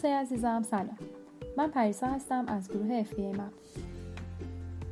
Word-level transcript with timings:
دوستای 0.00 0.18
عزیزم 0.18 0.62
سلام. 0.62 0.98
من 1.56 1.70
پریسا 1.70 2.06
هستم 2.06 2.44
از 2.48 2.68
گروه 2.68 3.04
FBA 3.04 3.38
مپ 3.38 3.52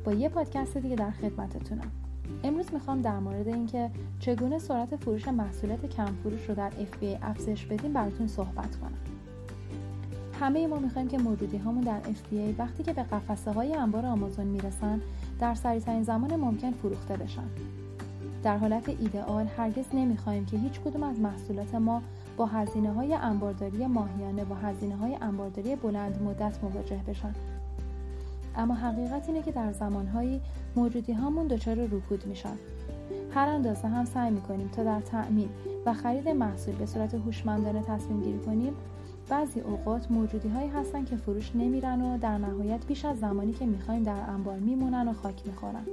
با 0.05 0.13
یه 0.13 0.29
پادکست 0.29 0.77
دیگه 0.77 0.95
در 0.95 1.11
خدمتتونم. 1.11 1.91
امروز 2.43 2.73
می‌خوام 2.73 3.01
در 3.01 3.19
مورد 3.19 3.47
اینکه 3.47 3.89
چگونه 4.19 4.59
سرعت 4.59 4.95
فروش 4.95 5.27
محصولات 5.27 5.85
کم 5.85 6.05
فروش 6.23 6.49
رو 6.49 6.55
در 6.55 6.71
FBA 6.71 7.17
افزایش 7.21 7.65
بدیم 7.65 7.93
براتون 7.93 8.27
صحبت 8.27 8.75
کنم. 8.75 8.97
همه 10.39 10.67
ما 10.67 10.79
می‌خوایم 10.79 11.07
که 11.07 11.17
موجودی 11.17 11.57
هامون 11.57 11.83
در 11.83 12.01
FBA 12.01 12.59
وقتی 12.59 12.83
که 12.83 12.93
به 12.93 13.03
قفسه 13.03 13.51
های 13.51 13.73
انبار 13.73 14.05
آمازون 14.05 14.47
می‌رسن 14.47 15.01
در 15.39 15.55
سریعترین 15.55 16.03
زمان 16.03 16.35
ممکن 16.35 16.71
فروخته 16.71 17.17
بشن. 17.17 17.49
در 18.43 18.57
حالت 18.57 18.89
ایدئال 18.89 19.47
هرگز 19.57 19.85
نمی‌خواهیم 19.93 20.45
که 20.45 20.57
هیچ 20.57 20.79
کدوم 20.79 21.03
از 21.03 21.19
محصولات 21.19 21.75
ما 21.75 22.01
با 22.39 22.45
هزینه 22.45 22.93
های 22.93 23.13
انبارداری 23.13 23.87
ماهیانه 23.87 24.43
و 24.43 24.53
هزینه 24.53 24.95
های 24.95 25.17
انبارداری 25.21 25.75
بلند 25.75 26.21
مدت 26.21 26.63
مواجه 26.63 27.01
بشن. 27.07 27.35
اما 28.55 28.73
حقیقت 28.73 29.29
اینه 29.29 29.41
که 29.41 29.51
در 29.51 29.71
زمانهایی 29.71 30.41
موجودی 30.75 31.13
هامون 31.13 31.47
دچار 31.47 31.75
رکود 31.75 32.25
میشن. 32.27 32.55
هر 33.33 33.47
اندازه 33.47 33.87
هم 33.87 34.05
سعی 34.05 34.31
می‌کنیم 34.31 34.67
تا 34.67 34.83
در 34.83 35.01
تأمین 35.01 35.49
و 35.85 35.93
خرید 35.93 36.29
محصول 36.29 36.75
به 36.75 36.85
صورت 36.85 37.13
هوشمندانه 37.13 37.81
تصمیم 37.81 38.21
گیری 38.21 38.39
کنیم 38.39 38.73
بعضی 39.29 39.59
اوقات 39.59 40.11
موجودی 40.11 40.49
هایی 40.49 40.69
هستن 40.69 41.05
که 41.05 41.15
فروش 41.15 41.55
نمیرن 41.55 42.01
و 42.01 42.17
در 42.17 42.37
نهایت 42.37 42.85
بیش 42.85 43.05
از 43.05 43.19
زمانی 43.19 43.53
که 43.53 43.65
می‌خوایم 43.65 44.03
در 44.03 44.29
انبار 44.29 44.59
میمونن 44.59 45.07
و 45.07 45.13
خاک 45.13 45.47
می‌خورن. 45.47 45.85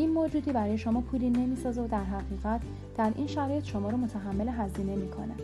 این 0.00 0.10
موجودی 0.10 0.52
برای 0.52 0.78
شما 0.78 1.00
پولی 1.00 1.30
نمی‌سازه 1.30 1.82
و 1.82 1.88
در 1.88 2.04
حقیقت 2.04 2.60
در 2.96 3.12
این 3.16 3.26
شرایط 3.26 3.64
شما 3.64 3.90
رو 3.90 3.96
متحمل 3.96 4.48
هزینه 4.48 4.94
می‌کنه. 4.94 5.34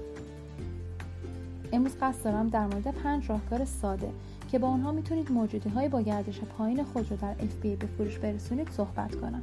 امروز 1.73 1.97
قصد 2.01 2.25
دارم 2.25 2.49
در 2.49 2.67
مورد 2.67 2.91
پنج 2.91 3.31
راهکار 3.31 3.65
ساده 3.65 4.11
که 4.51 4.59
با 4.59 4.69
آنها 4.69 4.93
می‌تونید 4.93 5.33
موجودی 5.33 5.69
های 5.69 5.89
با 5.89 6.01
گردش 6.01 6.41
پایین 6.41 6.85
خود 6.85 7.11
رو 7.11 7.17
در 7.17 7.35
FBA 7.35 7.79
به 7.79 7.87
فروش 7.87 8.19
برسونید 8.19 8.69
صحبت 8.71 9.15
کنم. 9.15 9.43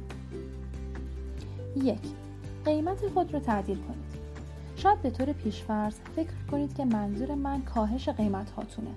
یک 1.76 2.00
قیمت 2.64 3.08
خود 3.08 3.34
رو 3.34 3.40
تعدیل 3.40 3.76
کنید. 3.76 4.24
شاید 4.76 5.02
به 5.02 5.10
طور 5.10 5.32
پیشفرض 5.32 5.94
فکر 6.16 6.34
کنید 6.50 6.74
که 6.74 6.84
منظور 6.84 7.34
من 7.34 7.62
کاهش 7.62 8.08
قیمت 8.08 8.50
هاتونه 8.50 8.90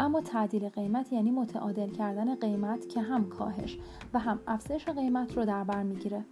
اما 0.00 0.20
تعدیل 0.20 0.68
قیمت 0.68 1.12
یعنی 1.12 1.30
متعادل 1.30 1.90
کردن 1.90 2.34
قیمت 2.34 2.88
که 2.88 3.00
هم 3.00 3.28
کاهش 3.28 3.78
و 4.14 4.18
هم 4.18 4.38
افزایش 4.46 4.84
قیمت 4.84 5.36
رو 5.36 5.44
در 5.44 5.64
بر 5.64 5.82
می‌گیره. 5.82 6.24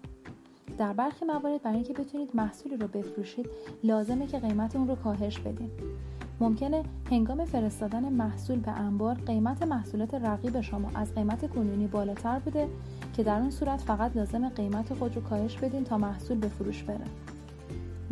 در 0.79 0.93
برخی 0.93 1.25
موارد 1.25 1.63
برای 1.63 1.77
اینکه 1.77 1.93
بتونید 1.93 2.31
محصولی 2.35 2.77
رو 2.77 2.89
بفروشید 2.89 3.47
لازمه 3.85 4.27
که 4.27 4.39
قیمت 4.39 4.77
اون 4.77 4.89
رو 4.89 4.95
کاهش 4.95 5.39
بدین. 5.39 5.71
ممکنه 6.41 6.83
هنگام 7.11 7.45
فرستادن 7.45 8.13
محصول 8.13 8.59
به 8.59 8.71
انبار 8.71 9.15
قیمت 9.15 9.63
محصولات 9.63 10.15
رقیب 10.15 10.61
شما 10.61 10.91
از 10.95 11.15
قیمت 11.15 11.51
کنونی 11.51 11.87
بالاتر 11.87 12.39
بوده 12.39 12.69
که 13.17 13.23
در 13.23 13.41
اون 13.41 13.51
صورت 13.51 13.81
فقط 13.81 14.17
لازم 14.17 14.49
قیمت 14.49 14.95
خود 14.95 15.17
رو 15.17 15.23
کاهش 15.23 15.57
بدین 15.57 15.85
تا 15.85 15.99
محصول 15.99 16.39
به 16.39 16.49
فروش 16.49 16.83
بره. 16.83 17.05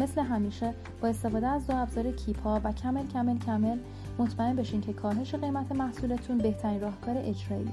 مثل 0.03 0.20
همیشه 0.20 0.75
با 1.00 1.08
استفاده 1.08 1.47
از 1.47 1.67
دو 1.67 1.77
ابزار 1.77 2.12
کیپا 2.12 2.61
و 2.64 2.72
کمل 2.72 3.06
کمل 3.06 3.39
کمل 3.39 3.78
مطمئن 4.19 4.56
بشین 4.56 4.81
که 4.81 4.92
کاهش 4.92 5.34
قیمت 5.34 5.72
محصولتون 5.72 6.39
بهترین 6.39 6.81
راهکار 6.81 7.14
اجراییه. 7.19 7.72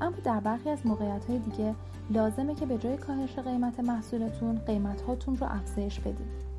اما 0.00 0.16
در 0.24 0.40
برخی 0.40 0.70
از 0.70 0.86
موقعیت 0.86 1.24
های 1.24 1.38
دیگه 1.38 1.74
لازمه 2.10 2.54
که 2.54 2.66
به 2.66 2.78
جای 2.78 2.96
کاهش 2.96 3.38
قیمت 3.38 3.80
محصولتون 3.80 4.58
قیمت 4.66 5.00
هاتون 5.00 5.36
رو 5.36 5.46
افزایش 5.50 6.00
بدید 6.00 6.50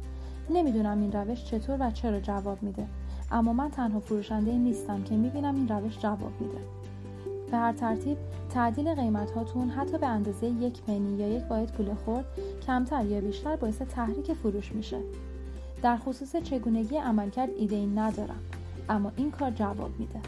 نمی‌دونم 0.50 1.02
این 1.02 1.12
روش 1.12 1.46
چطور 1.46 1.78
و 1.80 1.92
چرا 1.92 2.20
جواب 2.20 2.64
میده 2.64 2.88
اما 3.32 3.54
من 3.54 3.72
تنها 3.72 4.00
فروشنده 4.00 4.52
نیستم 4.52 5.04
که 5.04 5.16
می‌بینم 5.16 5.56
این 5.56 5.68
روش 5.68 6.00
جواب 6.00 6.32
میده. 6.40 6.58
به 7.52 7.58
هر 7.58 7.74
ترتیب 7.74 8.18
تعدیل 8.50 8.96
قیمت 8.96 9.32
هاتون 9.32 9.70
حتی 9.70 9.98
به 9.98 10.08
اندازه 10.08 10.48
یک 10.48 10.82
پنی 10.82 11.18
یا 11.18 11.28
یک 11.28 11.44
واحد 11.50 11.72
پول 11.72 11.94
خورد 11.94 12.26
کمتر 12.68 13.06
یا 13.06 13.22
بیشتر 13.22 13.56
باعث 13.56 13.82
تحریک 13.82 14.34
فروش 14.34 14.72
میشه. 14.72 14.98
در 15.82 15.98
خصوص 15.98 16.36
چگونگی 16.36 16.98
عملکرد 16.98 17.50
ایده 17.58 17.76
ای 17.76 17.86
ندارم 17.86 18.40
اما 18.90 19.12
این 19.16 19.32
کار 19.32 19.52
جواب 19.52 20.00
میده. 20.00 20.20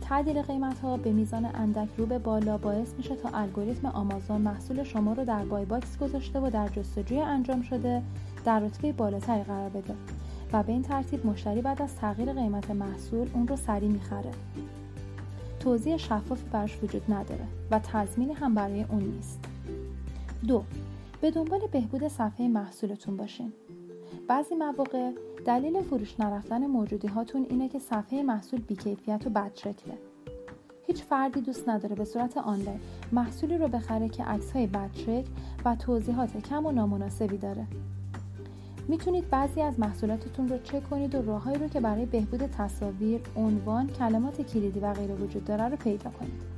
تعدیل 0.00 0.42
قیمت 0.42 0.80
ها 0.80 0.96
به 0.96 1.12
میزان 1.12 1.44
اندک 1.54 1.88
رو 1.96 2.06
به 2.06 2.18
بالا 2.18 2.58
باعث 2.58 2.94
میشه 2.96 3.16
تا 3.16 3.28
الگوریتم 3.34 3.88
آمازون 3.88 4.40
محصول 4.40 4.82
شما 4.82 5.12
رو 5.12 5.24
در 5.24 5.44
buy 5.44 5.64
box 5.64 5.98
گذاشته 5.98 6.40
و 6.40 6.50
در 6.50 6.68
جستجوی 6.68 7.20
انجام 7.20 7.62
شده 7.62 8.02
در 8.44 8.60
رتبه 8.60 8.92
بالاتری 8.92 9.42
قرار 9.42 9.68
بده 9.68 9.94
و 10.52 10.62
به 10.62 10.72
این 10.72 10.82
ترتیب 10.82 11.26
مشتری 11.26 11.62
بعد 11.62 11.82
از 11.82 11.96
تغییر 11.96 12.32
قیمت 12.32 12.70
محصول 12.70 13.28
اون 13.34 13.48
رو 13.48 13.56
سریع 13.56 13.88
می‌خره. 13.88 14.30
توضیح 15.60 15.96
شفافی 15.96 16.44
برش 16.52 16.78
وجود 16.82 17.02
نداره 17.12 17.44
و 17.70 17.78
تضمینی 17.78 18.32
هم 18.32 18.54
برای 18.54 18.82
اون 18.82 19.02
نیست. 19.02 19.38
دو 20.48 20.62
به 21.20 21.30
دنبال 21.30 21.60
بهبود 21.72 22.08
صفحه 22.08 22.48
محصولتون 22.48 23.16
باشین. 23.16 23.52
بعضی 24.28 24.54
مواقع 24.54 25.10
دلیل 25.44 25.82
فروش 25.82 26.20
نرفتن 26.20 26.66
موجودی 26.66 27.08
هاتون 27.08 27.46
اینه 27.50 27.68
که 27.68 27.78
صفحه 27.78 28.22
محصول 28.22 28.60
بیکیفیت 28.60 29.26
و 29.26 29.30
بد 29.30 29.54
هیچ 30.86 31.02
فردی 31.02 31.40
دوست 31.40 31.68
نداره 31.68 31.94
به 31.94 32.04
صورت 32.04 32.36
آنلاین 32.36 32.80
محصولی 33.12 33.58
رو 33.58 33.68
بخره 33.68 34.08
که 34.08 34.24
عکس 34.24 34.52
های 34.52 34.66
و 35.64 35.76
توضیحات 35.76 36.36
کم 36.36 36.66
و 36.66 36.72
نامناسبی 36.72 37.36
داره. 37.36 37.66
می‌تونید 38.88 39.30
بعضی 39.30 39.62
از 39.62 39.80
محصولاتتون 39.80 40.48
رو 40.48 40.58
چک 40.58 40.90
کنید 40.90 41.14
و 41.14 41.22
راههایی 41.22 41.58
رو 41.58 41.68
که 41.68 41.80
برای 41.80 42.06
بهبود 42.06 42.46
تصاویر، 42.46 43.20
عنوان، 43.36 43.86
کلمات 43.86 44.42
کلیدی 44.42 44.80
و 44.80 44.92
غیره 44.92 45.14
وجود 45.14 45.44
داره 45.44 45.68
رو 45.68 45.76
پیدا 45.76 46.10
کنید. 46.10 46.57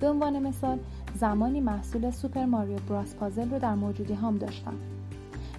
به 0.00 0.08
عنوان 0.08 0.38
مثال 0.38 0.78
زمانی 1.14 1.60
محصول 1.60 2.10
سوپر 2.10 2.44
ماریو 2.44 2.78
براس 2.88 3.14
پازل 3.14 3.50
رو 3.50 3.58
در 3.58 3.74
موجودی 3.74 4.14
هام 4.14 4.38
داشتم 4.38 4.74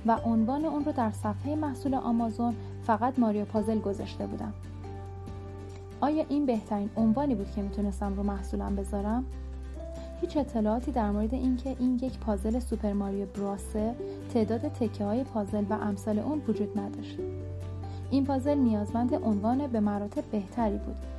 و 0.06 0.18
عنوان 0.25 0.66
اون 0.66 0.85
رو 0.85 0.91
در 0.91 1.12
صفحه 1.12 1.56
محصول 1.56 1.96
آمازون 1.96 2.56
فقط 2.84 3.19
ماریو 3.19 3.46
پازل 3.46 3.80
گذاشته 3.80 4.28
بودم. 4.28 4.53
آیا 6.01 6.25
این 6.30 6.46
بهترین 6.46 6.90
عنوانی 6.96 7.35
بود 7.35 7.51
که 7.51 7.62
می‌تونستم 7.62 8.13
رو 8.13 8.24
محصولم 8.24 8.75
بذارم؟ 8.75 9.25
هیچ 10.22 10.38
اطلاعاتی 10.38 10.91
در 10.91 11.12
مورد 11.12 11.34
اینکه 11.34 11.75
این 11.80 12.00
یک 12.01 12.19
پازل 12.19 12.59
سوپر 12.59 12.94
ماریو 12.94 13.25
براسه 13.25 13.96
تعداد 14.34 14.62
تکه 14.62 15.03
های 15.03 15.24
پازل 15.24 15.63
و 15.69 15.74
امثال 15.74 16.19
اون 16.19 16.41
وجود 16.47 16.80
نداشت 16.80 17.18
این 18.12 18.25
پازل 18.25 18.57
نیازمند 18.57 19.13
عنوان 19.13 19.68
به 19.68 19.80
مراتب 19.80 20.24
بهتری 20.31 20.78
بود 20.78 21.11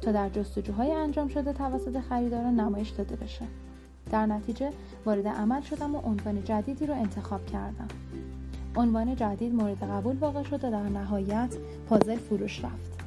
تا 0.00 0.12
در 0.12 0.28
جستجوهای 0.28 0.92
انجام 0.92 1.28
شده 1.28 1.52
توسط 1.52 2.00
خریداران 2.00 2.60
نمایش 2.60 2.88
داده 2.88 3.16
بشه. 3.16 3.44
در 4.10 4.26
نتیجه 4.26 4.70
وارد 5.06 5.28
عمل 5.28 5.60
شدم 5.60 5.94
و 5.94 5.98
عنوان 5.98 6.44
جدیدی 6.44 6.86
رو 6.86 6.94
انتخاب 6.94 7.46
کردم. 7.46 7.88
عنوان 8.76 9.16
جدید 9.16 9.54
مورد 9.54 9.82
قبول 9.82 10.16
واقع 10.16 10.42
شد 10.42 10.64
و 10.64 10.70
در 10.70 10.82
نهایت 10.82 11.56
پازل 11.88 12.16
فروش 12.16 12.64
رفت. 12.64 12.98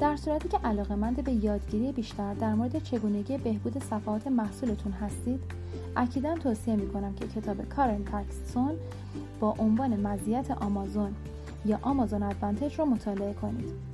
در 0.00 0.16
صورتی 0.16 0.48
که 0.48 0.58
علاقمند 0.58 1.24
به 1.24 1.32
یادگیری 1.32 1.92
بیشتر 1.92 2.34
در 2.34 2.54
مورد 2.54 2.82
چگونگی 2.82 3.38
بهبود 3.38 3.82
صفحات 3.82 4.26
محصولتون 4.26 4.92
هستید 4.92 5.40
اکیدا 5.96 6.34
توصیه 6.34 6.76
می 6.76 6.88
کنم 6.88 7.14
که 7.14 7.26
کتاب 7.26 7.68
کارن 7.68 8.04
تاکسون 8.04 8.74
با 9.40 9.54
عنوان 9.58 10.00
مزیت 10.06 10.50
آمازون 10.50 11.14
یا 11.64 11.78
آمازون 11.82 12.22
ادوانتج 12.22 12.78
رو 12.78 12.84
مطالعه 12.86 13.34
کنید. 13.34 13.87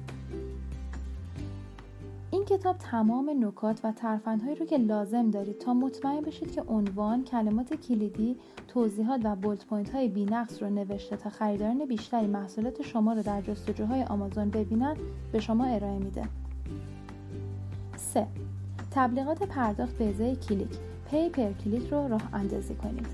این 2.48 2.58
کتاب 2.58 2.78
تمام 2.78 3.46
نکات 3.46 3.80
و 3.84 3.92
ترفندهایی 3.92 4.54
رو 4.54 4.66
که 4.66 4.78
لازم 4.78 5.30
دارید 5.30 5.58
تا 5.58 5.74
مطمئن 5.74 6.20
بشید 6.20 6.52
که 6.52 6.62
عنوان 6.62 7.24
کلمات 7.24 7.74
کلیدی 7.74 8.36
توضیحات 8.68 9.20
و 9.24 9.36
bullet 9.36 9.66
point 9.66 9.90
های 9.90 10.08
بینقص 10.08 10.62
رو 10.62 10.70
نوشته 10.70 11.16
تا 11.16 11.30
خریداران 11.30 11.84
بیشتری 11.84 12.26
محصولات 12.26 12.82
شما 12.82 13.12
رو 13.12 13.22
در 13.22 13.40
جستجوهای 13.40 14.02
آمازون 14.02 14.50
ببینند 14.50 14.96
به 15.32 15.40
شما 15.40 15.64
ارائه 15.64 15.98
میده 15.98 16.22
3. 17.96 18.26
تبلیغات 18.90 19.42
پرداخت 19.42 19.98
به 19.98 20.08
ازای 20.08 20.36
کلیک 20.36 20.78
pay 21.10 21.28
per 21.28 21.52
click 21.52 21.88
رو 21.88 22.08
راه 22.08 22.28
اندازی 22.32 22.74
کنید 22.74 23.06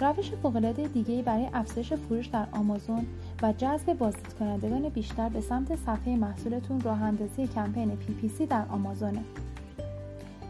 روش 0.00 0.30
فوقالعاده 0.30 0.88
دیگری 0.88 1.22
برای 1.22 1.48
افزایش 1.52 1.92
فروش 1.92 2.26
در 2.26 2.46
آمازون 2.52 3.06
و 3.42 3.52
جذب 3.52 3.92
بازدید 3.92 4.34
کنندگان 4.38 4.88
بیشتر 4.88 5.28
به 5.28 5.40
سمت 5.40 5.76
صفحه 5.76 6.16
محصولتون 6.16 6.80
راه 6.80 7.02
اندازی 7.02 7.46
کمپین 7.46 7.92
PPC 7.92 8.42
در 8.50 8.64
آمازونه. 8.68 9.24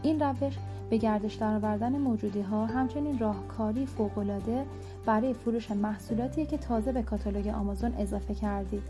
این 0.03 0.19
روش 0.19 0.53
به 0.89 0.97
گردش 0.97 1.33
درآوردن 1.33 1.97
موجودی 1.97 2.41
ها 2.41 2.65
همچنین 2.65 3.19
راهکاری 3.19 3.85
فوقالعاده 3.85 4.65
برای 5.05 5.33
فروش 5.33 5.71
محصولاتی 5.71 6.45
که 6.45 6.57
تازه 6.57 6.91
به 6.91 7.01
کاتالوگ 7.01 7.47
آمازون 7.47 7.93
اضافه 7.99 8.35
کردید 8.35 8.83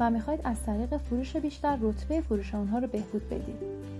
و 0.00 0.10
می‌خواهید 0.10 0.40
از 0.44 0.62
طریق 0.66 0.96
فروش 0.96 1.36
بیشتر 1.36 1.78
رتبه 1.80 2.20
فروش 2.20 2.54
آنها 2.54 2.78
رو 2.78 2.86
بهبود 2.86 3.28
بدید. 3.28 3.93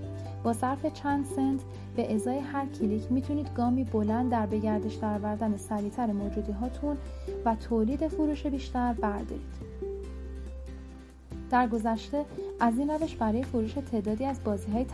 با 0.45 0.53
صرف 0.53 0.87
چند 0.87 1.27
سنت 1.37 1.61
به 1.97 2.15
ازای 2.15 2.39
هر 2.39 2.67
کلیک 2.67 3.13
می‌تونید 3.13 3.55
گامی 3.57 3.85
بلند 3.85 4.31
در 4.31 4.47
بگردش 4.47 4.95
درآوردن 4.95 5.57
سریعتر 5.57 6.07
موجودی 6.07 6.53
هاتون 6.53 6.97
و 7.45 7.55
تولید 7.55 8.09
فروش 8.09 8.47
بیشتر 8.47 8.93
بردارید. 8.93 9.55
در 11.51 11.69
گذشته 11.69 12.25
از 12.61 12.79
این 12.79 12.91
روش 12.91 13.17
برای 13.17 13.43
فروش 13.43 13.73
تعدادی 13.73 14.25
از 14.25 14.45
بازی 14.45 14.73
های 14.73 14.87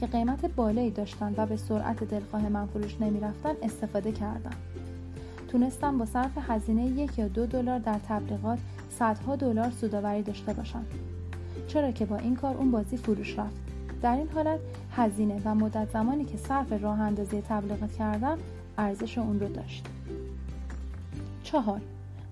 که 0.00 0.06
قیمت 0.06 0.46
بالایی 0.46 0.90
داشتند 0.90 1.34
و 1.38 1.46
به 1.46 1.56
سرعت 1.56 2.04
دلخواه 2.04 2.48
من 2.48 2.66
فروش 2.66 3.00
نمی‌رفتن 3.00 3.52
استفاده 3.62 4.12
کردم. 4.12 4.56
تونستم 5.48 5.98
با 5.98 6.06
صرف 6.06 6.38
هزینه 6.48 6.84
یک 6.84 7.18
یا 7.18 7.28
دو 7.28 7.46
دلار 7.46 7.78
در 7.78 7.98
تبلیغات 8.08 8.58
صدها 8.90 9.36
دلار 9.36 9.70
سوداوری 9.70 10.22
داشته 10.22 10.52
باشم. 10.52 10.84
چرا 11.68 11.90
که 11.90 12.04
با 12.04 12.16
این 12.16 12.36
کار 12.36 12.56
اون 12.56 12.70
بازی 12.70 12.96
فروش 12.96 13.38
رفت؟ 13.38 13.71
در 14.02 14.16
این 14.16 14.28
حالت 14.28 14.60
هزینه 14.90 15.40
و 15.44 15.54
مدت 15.54 15.90
زمانی 15.90 16.24
که 16.24 16.36
صرف 16.36 16.82
راه 16.82 17.00
اندازی 17.00 17.40
تبلیغات 17.40 17.92
کردم 17.92 18.38
ارزش 18.78 19.18
اون 19.18 19.40
رو 19.40 19.48
داشت. 19.48 19.86
چهار 21.42 21.80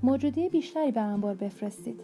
موجودی 0.02 0.48
بیشتری 0.48 0.92
به 0.92 1.00
انبار 1.00 1.34
بفرستید. 1.34 2.00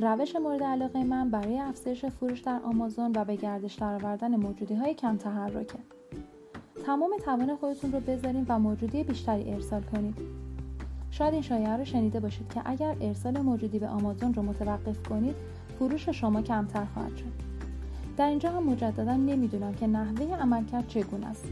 روش 0.00 0.36
مورد 0.36 0.62
علاقه 0.62 1.04
من 1.04 1.30
برای 1.30 1.58
افزایش 1.58 2.04
فروش 2.04 2.40
در 2.40 2.60
آمازون 2.64 3.12
و 3.14 3.24
به 3.24 3.36
گردش 3.36 3.74
درآوردن 3.74 4.36
موجودی 4.36 4.74
های 4.74 4.94
کم 4.94 5.16
تحرکه. 5.16 5.78
تمام 6.86 7.10
توان 7.24 7.56
خودتون 7.56 7.92
رو 7.92 8.00
بذارین 8.00 8.46
و 8.48 8.58
موجودی 8.58 9.04
بیشتری 9.04 9.52
ارسال 9.52 9.82
کنید. 9.82 10.14
شاید 11.10 11.32
این 11.32 11.42
شایعه 11.42 11.76
رو 11.76 11.84
شنیده 11.84 12.20
باشید 12.20 12.48
که 12.48 12.62
اگر 12.64 12.96
ارسال 13.00 13.40
موجودی 13.40 13.78
به 13.78 13.88
آمازون 13.88 14.34
رو 14.34 14.42
متوقف 14.42 15.08
کنید 15.08 15.36
فروش 15.78 16.08
شما 16.08 16.42
کمتر 16.42 16.84
خواهد 16.84 17.16
شد. 17.16 17.51
در 18.22 18.28
اینجا 18.28 18.50
هم 18.50 18.62
مجددا 18.62 19.16
نمی‌دونم 19.16 19.74
که 19.74 19.86
نحوه 19.86 20.36
عملکرد 20.36 20.88
چگونه 20.88 21.26
است. 21.26 21.44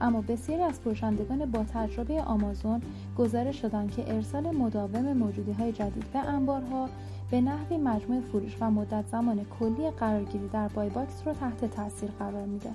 اما 0.00 0.20
بسیاری 0.20 0.62
از 0.62 0.80
فروشندگان 0.80 1.50
با 1.50 1.64
تجربه 1.64 2.22
آمازون 2.22 2.80
گزارش 3.18 3.58
دادن 3.58 3.86
که 3.86 4.14
ارسال 4.14 4.50
مداوم 4.50 5.12
موجودی 5.12 5.52
های 5.52 5.72
جدید 5.72 6.04
به 6.12 6.18
انبارها 6.18 6.88
به 7.30 7.40
نحوی 7.40 7.78
مجموع 7.78 8.20
فروش 8.20 8.56
و 8.60 8.70
مدت 8.70 9.04
زمان 9.06 9.46
کلی 9.60 9.90
قرارگیری 9.90 10.48
در 10.48 10.68
buy 10.68 10.88
box 10.88 11.22
رو 11.26 11.32
تحت 11.32 11.64
تاثیر 11.64 12.10
قرار 12.10 12.46
میده. 12.46 12.70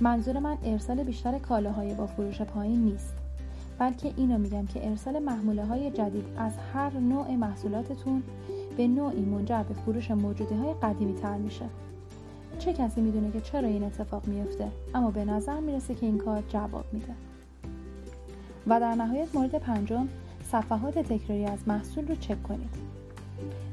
منظور 0.00 0.38
من 0.38 0.58
ارسال 0.64 1.02
بیشتر 1.02 1.38
کالاهای 1.38 1.94
با 1.94 2.06
فروش 2.06 2.42
پایین 2.42 2.84
نیست 2.84 3.14
بلکه 3.78 4.12
اینو 4.16 4.38
میگم 4.38 4.66
که 4.66 4.88
ارسال 4.88 5.18
محموله 5.18 5.64
های 5.64 5.90
جدید 5.90 6.24
از 6.36 6.52
هر 6.74 6.98
نوع 6.98 7.34
محصولاتتون 7.34 8.22
به 8.76 8.88
نوعی 8.88 9.24
منجر 9.24 9.62
به 9.62 9.74
فروش 9.74 10.10
موجودی 10.10 10.54
های 10.54 10.74
قدیمی 10.82 11.14
تر 11.14 11.36
میشه. 11.36 11.64
چه 12.58 12.72
کسی 12.72 13.00
می‌دونه 13.00 13.30
که 13.30 13.40
چرا 13.40 13.68
این 13.68 13.84
اتفاق 13.84 14.26
میفته 14.26 14.68
اما 14.94 15.10
به 15.10 15.24
نظر 15.24 15.60
می‌رسه 15.60 15.94
که 15.94 16.06
این 16.06 16.18
کار 16.18 16.42
جواب 16.48 16.84
میده. 16.92 17.14
و 18.66 18.80
در 18.80 18.94
نهایت 18.94 19.34
مورد 19.34 19.54
پنجم 19.54 20.08
صفحات 20.52 20.98
تکراری 20.98 21.44
از 21.44 21.58
محصول 21.66 22.08
رو 22.08 22.14
چک 22.14 22.42
کنید. 22.42 22.70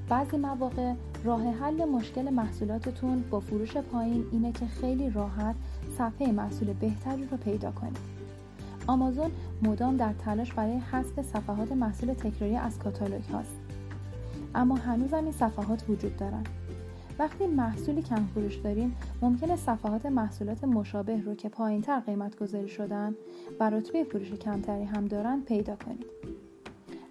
بعضی 0.10 0.38
مواقع 0.38 0.94
راه 1.24 1.44
حل 1.44 1.86
مشکل 1.86 2.30
محصولاتتون 2.30 3.24
با 3.30 3.40
فروش 3.40 3.78
پایین 3.78 4.26
اینه 4.32 4.52
که 4.52 4.66
خیلی 4.68 5.10
راحت 5.10 5.56
صفحه 5.98 6.32
محصول 6.32 6.74
بهتری 6.74 7.28
رو 7.32 7.38
پیدا 7.38 7.72
کنید. 7.72 7.98
آمازون 8.88 9.32
مدام 9.64 9.98
در 9.98 10.14
تلاش 10.14 10.54
برای 10.54 10.78
حذف 10.78 11.22
صفحات 11.22 11.72
محصول 11.72 12.14
تکراری 12.14 12.56
از 12.56 12.80
کاتالوگ 12.80 13.24
هاست. 13.24 13.56
اما 14.56 14.76
هنوزم 14.76 15.24
این 15.24 15.32
صفحات 15.32 15.90
وجود 15.90 16.18
دارن. 16.18 16.44
وقتی 17.20 17.48
محصولی 17.48 18.02
کم 18.02 18.26
فروش 18.34 18.56
دارین 18.56 18.94
ممکنه 19.22 19.56
صفحات 19.56 20.06
محصولات 20.06 20.64
مشابه 20.64 21.22
رو 21.22 21.36
که 21.36 21.50
پایین 21.50 21.82
تر 21.82 22.00
قیمت 22.00 22.40
گذاری 22.40 22.68
شدن 22.68 23.16
و 23.60 23.70
رتبه 23.70 24.04
فروش 24.04 24.32
کمتری 24.32 24.84
هم 24.84 25.06
دارن 25.06 25.42
پیدا 25.42 25.76
کنید. 25.76 26.06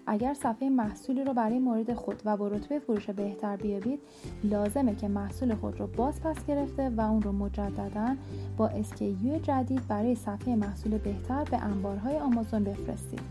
اگر 0.07 0.33
صفحه 0.33 0.69
محصولی 0.69 1.23
رو 1.23 1.33
برای 1.33 1.59
مورد 1.59 1.93
خود 1.93 2.21
و 2.25 2.37
با 2.37 2.47
رتبه 2.47 2.79
فروش 2.79 3.09
بهتر 3.09 3.55
بیابید 3.55 3.99
لازمه 4.43 4.95
که 4.95 5.07
محصول 5.07 5.55
خود 5.55 5.79
رو 5.79 5.87
باز 5.87 6.21
پس 6.21 6.45
گرفته 6.45 6.89
و 6.89 7.01
اون 7.01 7.21
رو 7.21 7.31
مجددا 7.31 8.15
با 8.57 8.67
اسکیو 8.67 9.39
جدید 9.39 9.87
برای 9.87 10.15
صفحه 10.15 10.55
محصول 10.55 10.97
بهتر 10.97 11.43
به 11.43 11.57
انبارهای 11.57 12.17
آمازون 12.17 12.63
بفرستید. 12.63 13.21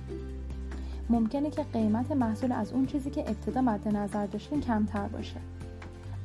ممکنه 1.10 1.50
که 1.50 1.62
قیمت 1.72 2.12
محصول 2.12 2.52
از 2.52 2.72
اون 2.72 2.86
چیزی 2.86 3.10
که 3.10 3.20
ابتدا 3.20 3.60
مد 3.60 3.88
نظر 3.96 4.26
داشتین 4.26 4.60
کمتر 4.60 5.08
باشه. 5.08 5.40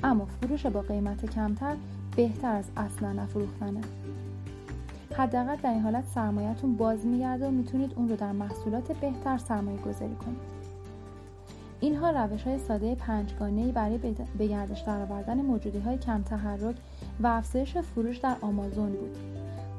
اما 0.03 0.25
فروش 0.25 0.65
با 0.65 0.81
قیمت 0.81 1.25
کمتر 1.25 1.75
بهتر 2.15 2.55
از 2.55 2.65
اصلا 2.77 3.13
نفروختنه. 3.13 3.81
حداقل 5.17 5.55
در 5.55 5.69
این 5.69 5.81
حالت 5.81 6.03
سرمایهتون 6.15 6.75
باز 6.75 7.05
میگرده 7.05 7.47
و 7.47 7.51
می‌تونید 7.51 7.93
اون 7.95 8.09
رو 8.09 8.15
در 8.15 8.31
محصولات 8.31 8.91
بهتر 8.91 9.37
سرمایه 9.37 9.77
گذاری 9.77 10.15
کنید. 10.15 10.59
اینها 11.79 12.09
روش 12.09 12.43
های 12.43 12.59
ساده 12.59 12.95
پنجگانه 12.95 13.71
برای 13.71 13.97
به 14.37 14.47
گردش 14.47 14.79
درآوردن 14.79 15.41
موجودی 15.41 15.79
های 15.79 15.97
کم 15.97 16.21
تحرک 16.21 16.75
و 17.19 17.27
افزایش 17.27 17.77
فروش 17.77 18.17
در 18.17 18.35
آمازون 18.41 18.91
بود. 18.91 19.17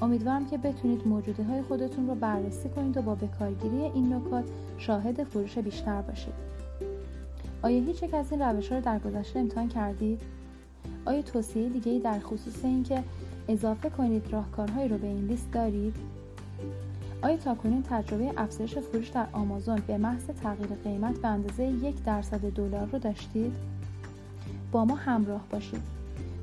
امیدوارم 0.02 0.46
که 0.46 0.58
بتونید 0.58 1.08
موجودی 1.08 1.42
های 1.42 1.62
خودتون 1.62 2.08
رو 2.08 2.14
بررسی 2.14 2.68
کنید 2.68 2.96
و 2.96 3.02
با 3.02 3.14
بکارگیری 3.14 3.76
این 3.76 4.14
نکات 4.14 4.44
شاهد 4.78 5.24
فروش 5.24 5.58
بیشتر 5.58 6.02
باشید. 6.02 6.59
آیا 7.62 7.84
هیچ 7.84 8.02
یک 8.02 8.14
از 8.14 8.32
این 8.32 8.42
روش 8.42 8.68
ها 8.68 8.78
رو 8.78 8.84
در 8.84 8.98
گذشته 8.98 9.38
امتحان 9.38 9.68
کردید 9.68 10.20
آیا 11.04 11.22
توصیه 11.22 11.68
دیگه 11.68 12.00
در 12.04 12.18
خصوص 12.18 12.64
اینکه 12.64 13.02
اضافه 13.48 13.90
کنید 13.90 14.32
راهکارهایی 14.32 14.88
رو 14.88 14.98
به 14.98 15.06
این 15.06 15.26
لیست 15.26 15.52
دارید؟ 15.52 15.96
آیا 17.22 17.36
تاکنون 17.36 17.82
تجربه 17.82 18.32
افزایش 18.36 18.78
فروش 18.78 19.08
در 19.08 19.26
آمازون 19.32 19.82
به 19.86 19.98
محض 19.98 20.26
تغییر 20.26 20.68
قیمت 20.84 21.18
به 21.18 21.28
اندازه 21.28 21.64
یک 21.64 22.04
درصد 22.04 22.40
دلار 22.40 22.88
رو 22.92 22.98
داشتید؟ 22.98 23.52
با 24.72 24.84
ما 24.84 24.94
همراه 24.94 25.44
باشید. 25.50 25.82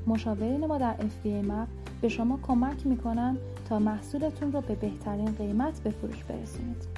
مشاورین 0.08 0.66
ما 0.66 0.78
در 0.78 0.96
FBA 0.98 1.68
به 2.02 2.10
شما 2.10 2.40
کمک 2.44 2.88
می‌کنن 2.88 3.38
تا 3.70 3.80
محصولتون 3.80 4.52
رو 4.52 4.62
به 4.62 4.76
بهترین 4.76 5.32
قیمت 5.32 5.80
به 5.80 5.90
فروش 5.90 6.24
برسونید. 6.24 6.97